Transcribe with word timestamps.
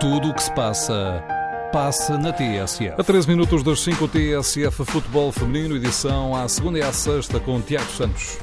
Tudo 0.00 0.30
o 0.30 0.34
que 0.34 0.40
se 0.40 0.54
passa, 0.54 1.24
passa 1.72 2.16
na 2.16 2.32
TSF. 2.32 2.94
A 2.96 3.02
13 3.02 3.26
minutos 3.26 3.64
das 3.64 3.80
5 3.80 4.06
TSF 4.06 4.84
Futebol 4.84 5.32
Feminino, 5.32 5.74
edição 5.74 6.36
à 6.36 6.46
segunda 6.46 6.78
e 6.78 6.82
à 6.82 6.92
sexta 6.92 7.40
com 7.40 7.60
Tiago 7.60 7.90
Santos. 7.90 8.38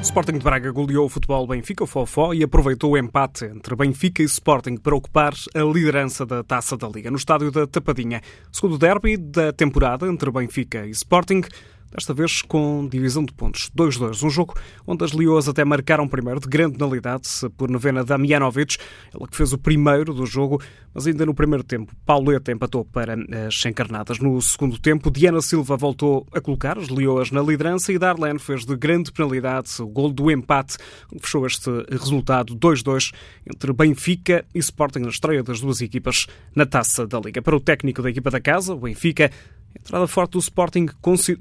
Sporting 0.00 0.38
de 0.38 0.44
Braga 0.44 0.70
goleou 0.70 1.06
o 1.06 1.08
futebol 1.08 1.44
Benfica, 1.46 1.82
o 1.82 1.86
Fofó, 1.86 2.32
e 2.32 2.44
aproveitou 2.44 2.92
o 2.92 2.98
empate 2.98 3.44
entre 3.44 3.74
Benfica 3.74 4.22
e 4.22 4.24
Sporting 4.24 4.76
para 4.76 4.94
ocupar 4.94 5.32
a 5.54 5.60
liderança 5.60 6.24
da 6.24 6.44
Taça 6.44 6.76
da 6.76 6.88
Liga 6.88 7.10
no 7.10 7.16
estádio 7.16 7.50
da 7.50 7.66
Tapadinha. 7.66 8.20
Segundo 8.52 8.78
derby 8.78 9.16
da 9.16 9.52
temporada 9.52 10.06
entre 10.06 10.30
Benfica 10.30 10.86
e 10.86 10.90
Sporting, 10.90 11.42
desta 11.90 12.12
vez 12.12 12.42
com 12.42 12.86
divisão 12.88 13.24
de 13.24 13.32
pontos 13.32 13.70
2-2. 13.76 14.22
Um 14.24 14.30
jogo 14.30 14.54
onde 14.86 15.04
as 15.04 15.12
Leoas 15.12 15.48
até 15.48 15.64
marcaram 15.64 16.06
primeiro, 16.08 16.40
de 16.40 16.48
grande 16.48 16.76
penalidade, 16.76 17.28
por 17.56 17.70
novena 17.70 18.04
Damianovic, 18.04 18.76
ela 19.14 19.26
que 19.26 19.36
fez 19.36 19.52
o 19.52 19.58
primeiro 19.58 20.12
do 20.12 20.26
jogo, 20.26 20.60
mas 20.94 21.06
ainda 21.06 21.24
no 21.24 21.34
primeiro 21.34 21.62
tempo, 21.62 21.92
Pauleta 22.04 22.52
empatou 22.52 22.84
para 22.84 23.16
as 23.46 23.64
encarnadas. 23.64 24.18
No 24.18 24.40
segundo 24.40 24.78
tempo, 24.78 25.10
Diana 25.10 25.40
Silva 25.40 25.76
voltou 25.76 26.26
a 26.32 26.40
colocar 26.40 26.78
as 26.78 26.88
Leoas 26.88 27.30
na 27.30 27.40
liderança 27.40 27.92
e 27.92 27.98
Darlene 27.98 28.38
fez 28.38 28.64
de 28.64 28.76
grande 28.76 29.12
penalidade 29.12 29.70
o 29.80 29.86
gol 29.86 30.12
do 30.12 30.30
empate, 30.30 30.76
que 31.08 31.18
fechou 31.20 31.46
este 31.46 31.70
resultado 31.90 32.56
2-2 32.56 33.12
entre 33.46 33.72
Benfica 33.72 34.44
e 34.54 34.58
Sporting 34.58 35.00
na 35.00 35.08
estreia 35.08 35.42
das 35.42 35.60
duas 35.60 35.80
equipas 35.80 36.26
na 36.54 36.66
Taça 36.66 37.06
da 37.06 37.20
Liga. 37.20 37.40
Para 37.42 37.56
o 37.56 37.60
técnico 37.60 38.02
da 38.02 38.10
equipa 38.10 38.30
da 38.30 38.40
casa, 38.40 38.74
o 38.74 38.80
Benfica, 38.80 39.30
a 39.74 39.78
entrada 39.78 40.06
forte 40.06 40.32
do 40.32 40.38
Sporting 40.38 40.88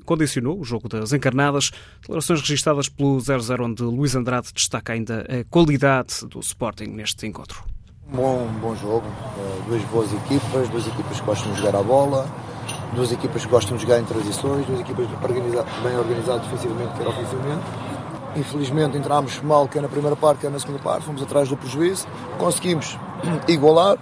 condicionou 0.06 0.60
o 0.60 0.64
jogo 0.64 0.88
das 0.88 1.14
encarnadas. 1.14 1.72
Declarações 2.02 2.42
registradas 2.42 2.90
pelo 2.90 3.18
0-0, 3.18 3.66
onde 3.66 3.84
Luís 3.84 4.16
Andrade 4.16 4.54
destaca 4.54 4.94
ainda 4.94 5.22
a 5.22 5.44
qualidade 5.50 6.26
do 6.28 6.40
Sporting 6.40 6.88
neste 6.88 7.26
encontro. 7.26 7.64
Bom, 8.10 8.48
bom 8.62 8.74
jogo, 8.76 9.06
eh, 9.38 9.62
duas 9.68 9.84
boas 9.86 10.14
equipas, 10.14 10.70
duas 10.70 10.88
equipas 10.88 11.20
que 11.20 11.26
gostam 11.26 11.52
de 11.52 11.60
jogar 11.60 11.78
a 11.78 11.84
bola, 11.84 12.26
duas 12.96 13.12
equipas 13.12 13.44
que 13.44 13.52
gostam 13.52 13.76
de 13.76 13.84
jogar 13.84 14.00
em 14.00 14.06
transições, 14.06 14.66
duas 14.66 14.80
equipas 14.80 15.08
bem 15.84 15.98
organizadas 15.98 16.42
defensivamente 16.44 16.94
quer 16.98 17.06
ofensivamente. 17.06 17.66
Infelizmente 18.38 18.98
entramos 18.98 19.42
mal, 19.42 19.68
quer 19.68 19.82
na 19.82 19.90
primeira 19.90 20.16
parte, 20.16 20.40
quer 20.40 20.52
na 20.52 20.60
segunda 20.60 20.80
parte, 20.80 21.06
fomos 21.06 21.22
atrás 21.22 21.50
do 21.50 21.58
prejuízo, 21.58 22.08
conseguimos 22.38 22.98
igualar, 23.48 23.98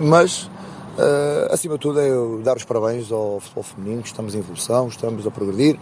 mas 0.00 0.48
Uh, 0.98 1.52
acima 1.52 1.74
de 1.74 1.80
tudo 1.80 2.00
é 2.00 2.42
dar 2.42 2.56
os 2.56 2.64
parabéns 2.64 3.12
ao 3.12 3.38
futebol 3.38 3.62
feminino, 3.62 4.02
que 4.02 4.08
estamos 4.08 4.34
em 4.34 4.38
evolução, 4.38 4.88
estamos 4.88 5.24
a 5.28 5.30
progredir 5.30 5.78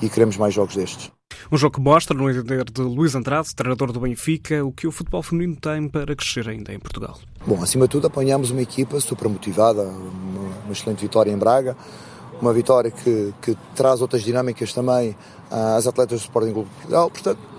e 0.00 0.08
queremos 0.08 0.38
mais 0.38 0.54
jogos 0.54 0.74
destes. 0.74 1.10
Um 1.52 1.58
jogo 1.58 1.76
que 1.76 1.80
mostra, 1.80 2.16
no 2.16 2.30
entender 2.30 2.64
de 2.64 2.80
Luís 2.80 3.14
Andrade, 3.14 3.54
treinador 3.54 3.92
do 3.92 4.00
Benfica, 4.00 4.64
o 4.64 4.72
que 4.72 4.86
o 4.86 4.92
futebol 4.92 5.22
feminino 5.22 5.56
tem 5.56 5.88
para 5.88 6.16
crescer 6.16 6.48
ainda 6.48 6.72
em 6.72 6.78
Portugal. 6.78 7.18
Bom, 7.46 7.62
acima 7.62 7.86
de 7.86 7.90
tudo 7.90 8.06
apanhamos 8.06 8.50
uma 8.50 8.62
equipa 8.62 8.98
super 8.98 9.28
motivada, 9.28 9.82
uma, 9.82 10.54
uma 10.64 10.72
excelente 10.72 11.02
vitória 11.02 11.30
em 11.30 11.36
Braga, 11.36 11.76
uma 12.40 12.52
vitória 12.54 12.90
que, 12.90 13.34
que 13.42 13.54
traz 13.74 14.00
outras 14.00 14.22
dinâmicas 14.22 14.72
também 14.72 15.14
às 15.50 15.86
atletas 15.86 16.20
do 16.20 16.24
Sporting 16.24 16.52
Clube 16.52 16.68
de 16.68 16.74
Portugal, 16.76 17.10
portanto 17.10 17.49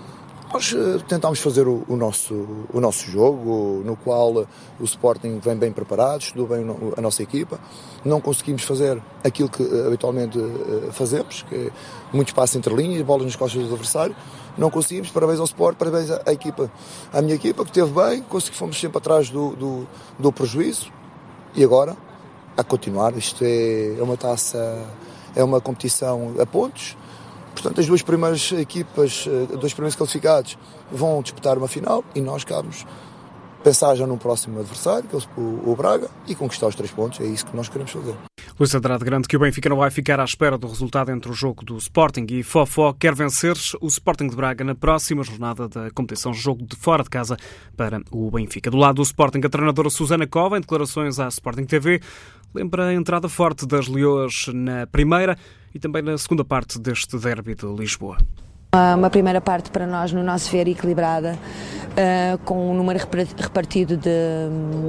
nós 0.52 0.74
eh, 0.74 1.02
tentámos 1.08 1.40
fazer 1.40 1.66
o, 1.66 1.82
o, 1.88 1.96
nosso, 1.96 2.66
o 2.72 2.78
nosso 2.78 3.10
jogo, 3.10 3.82
no 3.84 3.96
qual 3.96 4.46
o 4.78 4.84
Sporting 4.84 5.38
vem 5.38 5.56
bem 5.56 5.72
preparado, 5.72 6.20
estudou 6.20 6.46
bem 6.46 6.64
a 6.96 7.00
nossa 7.00 7.22
equipa. 7.22 7.58
Não 8.04 8.20
conseguimos 8.20 8.62
fazer 8.62 9.02
aquilo 9.24 9.48
que 9.48 9.62
eh, 9.62 9.86
habitualmente 9.86 10.38
eh, 10.38 10.92
fazemos, 10.92 11.42
que 11.48 11.54
é 11.54 11.70
muito 12.12 12.28
espaço 12.28 12.58
entre 12.58 12.74
linhas, 12.74 13.00
bolas 13.02 13.24
nas 13.24 13.34
costas 13.34 13.62
do 13.62 13.72
adversário. 13.72 14.14
Não 14.58 14.70
conseguimos, 14.70 15.10
parabéns 15.10 15.38
ao 15.38 15.46
Sport, 15.46 15.78
parabéns 15.78 16.10
à, 16.10 16.20
à 16.26 16.32
equipa, 16.32 16.70
à 17.10 17.22
minha 17.22 17.34
equipa, 17.34 17.64
que 17.64 17.70
esteve 17.70 17.90
bem, 17.90 18.22
consegui, 18.22 18.54
fomos 18.54 18.78
sempre 18.78 18.98
atrás 18.98 19.30
do, 19.30 19.56
do, 19.56 19.88
do 20.18 20.30
prejuízo. 20.30 20.92
E 21.54 21.64
agora, 21.64 21.96
a 22.56 22.62
continuar, 22.62 23.16
isto 23.16 23.42
é, 23.42 23.98
é 23.98 24.02
uma 24.02 24.18
taça, 24.18 24.86
é 25.34 25.42
uma 25.42 25.62
competição 25.62 26.34
a 26.38 26.44
pontos, 26.44 26.94
Portanto, 27.62 27.80
as 27.80 27.86
duas 27.86 28.02
primeiras 28.02 28.50
equipas, 28.50 29.24
eh, 29.28 29.56
dois 29.56 29.72
primeiros 29.72 29.94
classificados, 29.94 30.58
vão 30.90 31.22
disputar 31.22 31.56
uma 31.56 31.68
final 31.68 32.04
e 32.12 32.20
nós 32.20 32.42
cabemos 32.42 32.84
pensar 33.62 33.94
já 33.94 34.04
num 34.04 34.18
próximo 34.18 34.58
adversário, 34.58 35.08
que 35.08 35.14
é 35.14 35.20
o 35.36 35.76
Braga, 35.76 36.10
e 36.26 36.34
conquistar 36.34 36.66
os 36.66 36.74
três 36.74 36.90
pontos. 36.90 37.20
É 37.20 37.24
isso 37.24 37.46
que 37.46 37.56
nós 37.56 37.68
queremos 37.68 37.92
fazer. 37.92 38.16
Luís 38.58 38.74
Andrade 38.74 39.04
grande 39.04 39.28
que 39.28 39.36
o 39.36 39.40
Benfica 39.40 39.68
não 39.68 39.76
vai 39.76 39.90
ficar 39.90 40.18
à 40.18 40.24
espera 40.24 40.58
do 40.58 40.66
resultado 40.66 41.12
entre 41.12 41.30
o 41.30 41.34
jogo 41.34 41.64
do 41.64 41.76
Sporting 41.76 42.26
e 42.30 42.42
Fofó. 42.42 42.92
Quer 42.92 43.14
vencer 43.14 43.56
o 43.80 43.86
Sporting 43.86 44.26
de 44.26 44.34
Braga 44.34 44.64
na 44.64 44.74
próxima 44.74 45.22
jornada 45.22 45.68
da 45.68 45.88
competição, 45.92 46.34
jogo 46.34 46.66
de 46.66 46.74
fora 46.74 47.04
de 47.04 47.10
casa 47.10 47.36
para 47.76 48.00
o 48.10 48.28
Benfica. 48.30 48.70
Do 48.70 48.76
lado 48.76 48.96
do 48.96 49.02
Sporting, 49.02 49.40
a 49.44 49.48
treinadora 49.48 49.88
Susana 49.88 50.26
Cova, 50.26 50.58
em 50.58 50.60
declarações 50.60 51.20
à 51.20 51.28
Sporting 51.28 51.64
TV, 51.64 52.00
lembra 52.52 52.88
a 52.88 52.94
entrada 52.94 53.28
forte 53.28 53.64
das 53.66 53.86
Leões 53.86 54.48
na 54.52 54.86
primeira 54.88 55.38
e 55.74 55.78
também 55.78 56.02
na 56.02 56.16
segunda 56.18 56.44
parte 56.44 56.78
deste 56.78 57.18
derby 57.18 57.54
de 57.54 57.66
Lisboa. 57.66 58.18
Uma 58.96 59.10
primeira 59.10 59.38
parte 59.38 59.70
para 59.70 59.86
nós, 59.86 60.14
no 60.14 60.22
nosso 60.22 60.50
ver, 60.50 60.66
equilibrada, 60.66 61.38
uh, 61.92 62.38
com 62.38 62.70
um 62.70 62.74
número 62.74 62.98
repartido 63.36 63.98
de, 63.98 64.10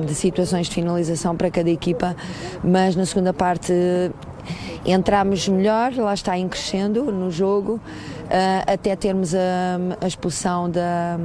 de, 0.06 0.16
situações 0.16 0.68
de 0.68 0.76
finalização 0.76 1.36
para 1.36 1.52
cada 1.52 1.70
equipa, 1.70 2.16
mas 2.64 2.96
na 2.96 3.06
segunda 3.06 3.34
parte 3.34 3.74
entramos 4.86 5.50
melhor, 5.50 5.94
lá 5.98 6.14
está 6.14 6.38
em 6.38 6.48
crescendo 6.48 7.12
no 7.12 7.30
jogo, 7.30 7.74
uh, 7.74 8.72
até 8.72 8.96
termos 8.96 9.36
a, 9.36 9.40
a, 10.00 10.08
expulsão 10.08 10.70
da, 10.70 11.18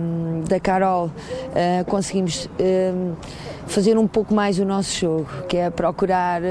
da 0.48 0.58
Carol, 0.58 1.12
conseguimos 1.86 2.50
fazer 3.68 3.96
um 3.96 4.08
pouco 4.08 4.34
mais 4.34 4.58
o 4.58 4.64
nosso 4.64 4.98
jogo, 4.98 5.28
que 5.48 5.56
é 5.56 5.70
procurar 5.70 6.42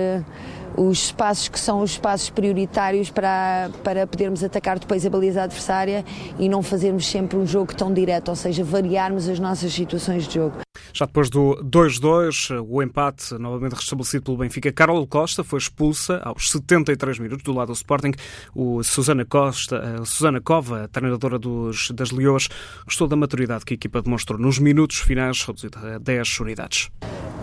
os 0.77 1.05
espaços 1.05 1.49
que 1.49 1.59
são 1.59 1.81
os 1.81 1.91
espaços 1.91 2.29
prioritários 2.29 3.09
para, 3.09 3.69
para 3.83 4.05
podermos 4.05 4.43
atacar 4.43 4.77
depois 4.77 5.05
a 5.05 5.09
baliza 5.09 5.43
adversária 5.43 6.05
e 6.37 6.47
não 6.47 6.61
fazermos 6.61 7.07
sempre 7.07 7.35
um 7.35 7.45
jogo 7.45 7.75
tão 7.75 7.91
direto, 7.93 8.29
ou 8.29 8.35
seja, 8.35 8.63
variarmos 8.63 9.27
as 9.27 9.39
nossas 9.39 9.73
situações 9.73 10.27
de 10.27 10.35
jogo. 10.35 10.57
Já 10.93 11.05
depois 11.05 11.29
do 11.29 11.59
2-2, 11.63 12.63
o 12.67 12.81
empate 12.81 13.33
novamente 13.39 13.73
restabelecido 13.73 14.23
pelo 14.23 14.37
Benfica, 14.37 14.71
Carol 14.71 15.05
Costa 15.07 15.43
foi 15.43 15.57
expulsa 15.57 16.21
aos 16.23 16.51
73 16.51 17.19
minutos 17.19 17.43
do 17.43 17.53
lado 17.53 17.67
do 17.67 17.73
Sporting. 17.73 18.11
O 18.53 18.83
Susana 18.83 19.25
Costa, 19.25 19.99
a 20.01 20.05
Susana 20.05 20.39
Cova, 20.39 20.87
treinadora 20.91 21.39
dos, 21.39 21.89
das 21.91 22.11
Leões, 22.11 22.47
gostou 22.85 23.07
da 23.07 23.15
maturidade 23.15 23.65
que 23.65 23.73
a 23.73 23.75
equipa 23.75 24.01
demonstrou 24.01 24.39
nos 24.39 24.59
minutos 24.59 24.99
finais, 24.99 25.43
reduzida 25.43 25.95
a 25.95 25.97
10 25.97 26.39
unidades. 26.39 26.89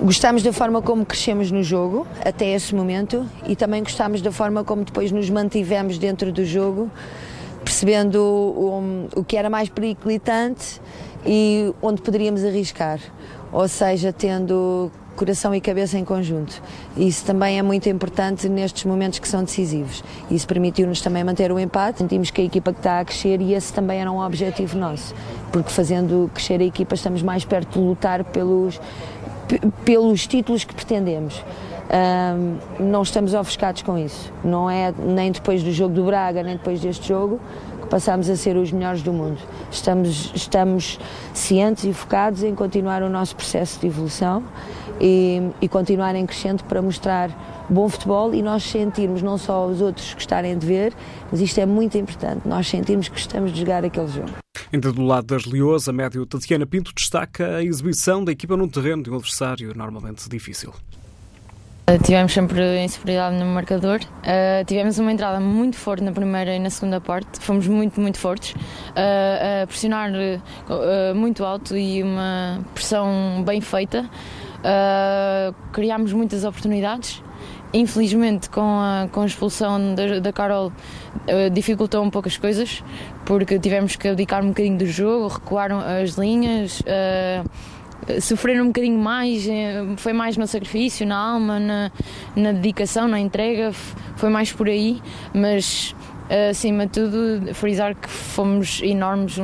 Gostamos 0.02 0.42
da 0.42 0.52
forma 0.52 0.82
como 0.82 1.06
crescemos 1.06 1.50
no 1.50 1.62
jogo 1.62 2.06
até 2.24 2.52
esse 2.52 2.74
momento 2.74 3.24
e 3.46 3.54
também 3.54 3.82
gostamos 3.82 4.20
da 4.20 4.32
forma 4.32 4.64
como 4.64 4.84
depois 4.84 5.12
nos 5.12 5.30
mantivemos 5.30 5.98
dentro 5.98 6.32
do 6.32 6.44
jogo, 6.44 6.90
percebendo 7.64 8.16
o, 8.16 9.08
o, 9.14 9.20
o 9.20 9.24
que 9.24 9.36
era 9.36 9.48
mais 9.48 9.68
periclitante 9.68 10.80
e 11.24 11.72
onde 11.80 12.02
poderíamos 12.02 12.44
arriscar, 12.44 12.98
ou 13.52 13.68
seja, 13.68 14.12
tendo 14.12 14.90
coração 15.14 15.54
e 15.54 15.60
cabeça 15.60 15.96
em 15.96 16.04
conjunto. 16.04 16.60
Isso 16.96 17.24
também 17.24 17.58
é 17.58 17.62
muito 17.62 17.88
importante 17.88 18.48
nestes 18.48 18.84
momentos 18.84 19.20
que 19.20 19.28
são 19.28 19.44
decisivos. 19.44 20.02
Isso 20.28 20.46
permitiu-nos 20.46 21.00
também 21.00 21.22
manter 21.22 21.52
o 21.52 21.58
empate. 21.58 21.98
Sentimos 21.98 22.30
que 22.30 22.40
a 22.40 22.44
equipa 22.44 22.72
que 22.72 22.80
está 22.80 23.00
a 23.00 23.04
crescer 23.04 23.40
e 23.40 23.54
esse 23.54 23.72
também 23.72 24.00
era 24.00 24.10
um 24.10 24.18
objetivo 24.18 24.76
nosso, 24.76 25.14
porque 25.52 25.70
fazendo 25.70 26.28
crescer 26.34 26.60
a 26.60 26.64
equipa 26.64 26.94
estamos 26.94 27.22
mais 27.22 27.44
perto 27.44 27.78
de 27.78 27.84
lutar 27.84 28.24
pelos 28.24 28.80
pelos 29.84 30.26
títulos 30.26 30.64
que 30.64 30.74
pretendemos. 30.74 31.42
Um, 31.84 32.56
não 32.90 33.02
estamos 33.02 33.34
ofuscados 33.34 33.82
com 33.82 33.98
isso. 33.98 34.32
Não 34.42 34.68
é 34.70 34.92
nem 34.98 35.30
depois 35.30 35.62
do 35.62 35.70
jogo 35.70 35.94
do 35.94 36.04
Braga, 36.04 36.42
nem 36.42 36.56
depois 36.56 36.80
deste 36.80 37.08
jogo 37.08 37.38
que 37.84 37.88
passamos 37.88 38.28
a 38.30 38.36
ser 38.36 38.56
os 38.56 38.72
melhores 38.72 39.02
do 39.02 39.12
mundo. 39.12 39.38
Estamos, 39.70 40.32
estamos 40.34 40.98
cientes 41.32 41.84
e 41.84 41.92
focados 41.92 42.42
em 42.42 42.54
continuar 42.54 43.02
o 43.02 43.08
nosso 43.08 43.36
processo 43.36 43.78
de 43.80 43.86
evolução 43.86 44.42
e, 45.00 45.50
e 45.60 45.68
continuar 45.68 46.14
em 46.14 46.26
crescente 46.26 46.64
para 46.64 46.80
mostrar 46.80 47.30
bom 47.68 47.88
futebol 47.88 48.34
e 48.34 48.42
nós 48.42 48.62
sentirmos 48.62 49.22
não 49.22 49.38
só 49.38 49.66
os 49.66 49.80
outros 49.80 50.14
gostarem 50.14 50.56
de 50.56 50.66
ver, 50.66 50.92
mas 51.30 51.40
isto 51.40 51.58
é 51.60 51.66
muito 51.66 51.96
importante, 51.96 52.46
nós 52.46 52.66
sentirmos 52.66 53.08
que 53.08 53.14
gostamos 53.14 53.52
de 53.52 53.60
jogar 53.60 53.84
aquele 53.84 54.08
jogo. 54.08 54.43
Ainda 54.74 54.92
do 54.92 55.02
lado 55.02 55.28
das 55.28 55.44
Leoas, 55.44 55.88
a 55.88 55.92
médio 55.92 56.26
Tatiana 56.26 56.66
Pinto 56.66 56.92
destaca 56.92 57.58
a 57.58 57.62
exibição 57.62 58.24
da 58.24 58.32
equipa 58.32 58.56
num 58.56 58.66
terreno 58.66 59.04
de 59.04 59.08
um 59.08 59.14
adversário 59.14 59.72
normalmente 59.72 60.28
difícil. 60.28 60.74
Tivemos 62.02 62.32
sempre 62.32 62.82
insuperioridade 62.82 63.36
no 63.36 63.46
marcador. 63.46 64.00
Uh, 64.00 64.64
tivemos 64.66 64.98
uma 64.98 65.12
entrada 65.12 65.38
muito 65.38 65.76
forte 65.76 66.02
na 66.02 66.10
primeira 66.10 66.56
e 66.56 66.58
na 66.58 66.70
segunda 66.70 67.00
parte. 67.00 67.38
Fomos 67.38 67.68
muito, 67.68 68.00
muito 68.00 68.18
fortes. 68.18 68.52
Uh, 68.54 69.64
pressionar 69.68 70.10
uh, 70.10 71.14
muito 71.14 71.44
alto 71.44 71.76
e 71.76 72.02
uma 72.02 72.60
pressão 72.74 73.44
bem 73.46 73.60
feita. 73.60 74.10
criámos 75.72 76.12
muitas 76.12 76.42
oportunidades 76.42 77.22
infelizmente, 77.72 78.48
com 78.48 78.60
a, 78.60 79.08
com 79.10 79.22
a 79.22 79.26
expulsão 79.26 79.94
da, 79.94 80.20
da 80.20 80.32
Carol, 80.32 80.68
uh, 80.68 81.50
dificultou 81.50 82.02
um 82.02 82.10
pouco 82.10 82.28
as 82.28 82.36
coisas, 82.36 82.82
porque 83.24 83.58
tivemos 83.58 83.96
que 83.96 84.08
abdicar 84.08 84.42
um 84.44 84.48
bocadinho 84.48 84.78
do 84.78 84.86
jogo, 84.86 85.28
recuaram 85.28 85.80
as 85.80 86.10
linhas. 86.12 86.80
Uh, 86.80 87.48
sofreram 88.20 88.64
um 88.64 88.66
bocadinho 88.66 88.98
mais, 88.98 89.46
foi 89.96 90.12
mais 90.12 90.36
no 90.36 90.46
sacrifício, 90.46 91.06
na 91.06 91.16
alma, 91.16 91.58
na, 91.58 91.90
na 92.36 92.52
dedicação, 92.52 93.08
na 93.08 93.18
entrega, 93.18 93.72
foi 94.16 94.28
mais 94.28 94.52
por 94.52 94.68
aí, 94.68 95.00
mas 95.32 95.94
acima 96.50 96.86
de 96.86 96.92
tudo, 96.92 97.54
frisar 97.54 97.94
que 97.94 98.08
fomos 98.08 98.80
enormes. 98.82 99.36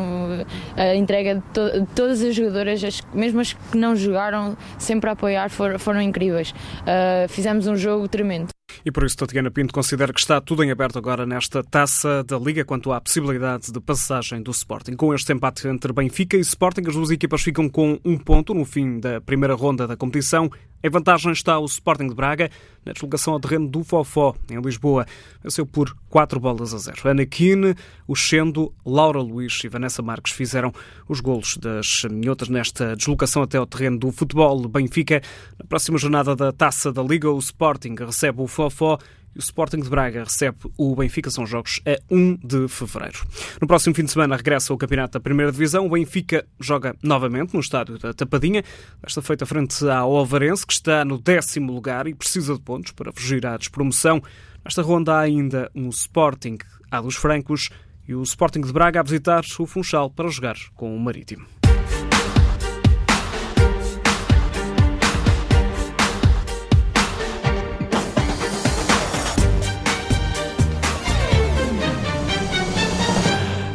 A 0.76 0.94
entrega 0.94 1.36
de, 1.36 1.40
to 1.52 1.80
de 1.80 1.86
todas 1.94 2.22
as 2.22 2.34
jogadoras, 2.34 2.82
as, 2.84 3.00
mesmo 3.12 3.40
as 3.40 3.52
que 3.52 3.76
não 3.76 3.94
jogaram, 3.96 4.56
sempre 4.78 5.10
a 5.10 5.12
apoiar, 5.12 5.50
for, 5.50 5.78
foram 5.78 6.00
incríveis. 6.00 6.50
Uh, 6.50 7.28
fizemos 7.28 7.66
um 7.66 7.76
jogo 7.76 8.08
tremendo. 8.08 8.50
E 8.84 8.90
por 8.90 9.04
isso 9.04 9.16
Tatiana 9.16 9.50
Pinto 9.50 9.74
considera 9.74 10.12
que 10.12 10.20
está 10.20 10.40
tudo 10.40 10.62
em 10.64 10.70
aberto 10.70 10.98
agora 10.98 11.26
nesta 11.26 11.62
taça 11.62 12.24
da 12.24 12.38
Liga 12.38 12.64
quanto 12.64 12.92
à 12.92 13.00
possibilidade 13.00 13.72
de 13.72 13.80
passagem 13.80 14.42
do 14.42 14.50
Sporting. 14.50 14.94
Com 14.94 15.12
este 15.14 15.32
empate 15.32 15.68
entre 15.68 15.92
Benfica 15.92 16.36
e 16.36 16.40
Sporting, 16.40 16.82
as 16.86 16.94
duas 16.94 17.10
equipas 17.10 17.42
ficam 17.42 17.68
com 17.68 17.98
um 18.04 18.16
ponto 18.16 18.54
no 18.54 18.64
fim 18.64 18.98
da 18.98 19.20
primeira 19.20 19.54
ronda 19.54 19.86
da 19.86 19.96
competição. 19.96 20.50
Em 20.82 20.88
vantagem 20.88 21.30
está 21.32 21.58
o 21.58 21.66
Sporting 21.66 22.08
de 22.08 22.14
Braga, 22.14 22.50
na 22.84 22.92
deslocação 22.92 23.34
ao 23.34 23.40
terreno 23.40 23.68
do 23.68 23.84
Fofó, 23.84 24.34
em 24.50 24.58
Lisboa. 24.60 25.06
Venceu 25.42 25.66
por 25.66 25.94
4 26.08 26.40
bolas 26.40 26.72
a 26.72 26.78
0. 26.78 26.96
Ana 27.04 27.26
Kine, 27.26 27.74
o 28.08 28.16
Xendo, 28.16 28.72
Laura 28.84 29.20
Luís 29.20 29.62
e 29.62 29.68
Vanessa 29.68 30.00
Marques 30.00 30.32
fizeram 30.32 30.72
os 31.06 31.20
golos 31.20 31.58
das 31.58 32.04
minhotas 32.10 32.48
nesta 32.48 32.96
deslocação 32.96 33.42
até 33.42 33.58
ao 33.58 33.66
terreno 33.66 33.98
do 33.98 34.10
futebol 34.10 34.66
Benfica. 34.68 35.20
Na 35.58 35.66
próxima 35.66 35.98
jornada 35.98 36.34
da 36.34 36.50
Taça 36.50 36.90
da 36.90 37.02
Liga, 37.02 37.30
o 37.30 37.38
Sporting 37.38 37.94
recebe 37.98 38.40
o 38.40 38.46
Fofó 38.46 38.98
o 39.34 39.38
Sporting 39.38 39.80
de 39.80 39.88
Braga 39.88 40.24
recebe 40.24 40.58
o 40.76 40.94
Benfica. 40.94 41.30
São 41.30 41.46
jogos 41.46 41.80
a 41.86 41.98
1 42.12 42.36
de 42.36 42.68
fevereiro. 42.68 43.20
No 43.60 43.66
próximo 43.66 43.94
fim 43.94 44.04
de 44.04 44.10
semana 44.10 44.36
regressa 44.36 44.72
o 44.74 44.78
campeonato 44.78 45.12
da 45.12 45.20
Primeira 45.20 45.52
Divisão. 45.52 45.86
O 45.86 45.90
Benfica 45.90 46.46
joga 46.58 46.94
novamente 47.02 47.54
no 47.54 47.60
estádio 47.60 47.98
da 47.98 48.12
Tapadinha. 48.12 48.64
Desta 49.02 49.22
feita 49.22 49.46
frente 49.46 49.84
ao 49.88 50.16
Alvarense, 50.16 50.66
que 50.66 50.72
está 50.72 51.04
no 51.04 51.18
décimo 51.18 51.72
lugar 51.72 52.06
e 52.06 52.14
precisa 52.14 52.54
de 52.54 52.60
pontos 52.60 52.92
para 52.92 53.12
fugir 53.12 53.46
à 53.46 53.56
despromoção. 53.56 54.22
Nesta 54.64 54.82
ronda 54.82 55.14
há 55.14 55.20
ainda 55.20 55.70
um 55.74 55.88
Sporting 55.88 56.58
à 56.90 57.00
dos 57.00 57.16
Francos 57.16 57.70
e 58.06 58.14
o 58.14 58.22
Sporting 58.22 58.62
de 58.62 58.72
Braga 58.72 59.00
a 59.00 59.02
visitar 59.02 59.44
o 59.58 59.66
Funchal 59.66 60.10
para 60.10 60.28
jogar 60.28 60.56
com 60.74 60.94
o 60.94 60.98
Marítimo. 60.98 61.59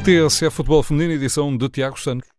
TSF 0.06 0.52
Futebol 0.58 0.84
Feminino, 0.84 1.14
edição 1.14 1.58
de 1.58 1.68
Tiago 1.68 2.00
Santos. 2.00 2.30